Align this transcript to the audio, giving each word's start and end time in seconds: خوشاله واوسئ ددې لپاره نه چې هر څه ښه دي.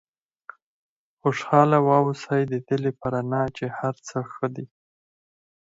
خوشاله 1.19 1.77
واوسئ 1.87 2.41
ددې 2.51 2.77
لپاره 2.85 3.19
نه 3.31 3.41
چې 3.57 3.65
هر 3.77 3.95
څه 4.07 4.17
ښه 4.31 4.47
دي. 4.55 4.65